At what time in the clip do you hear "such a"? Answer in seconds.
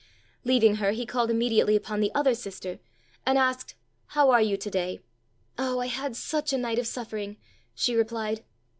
6.15-6.57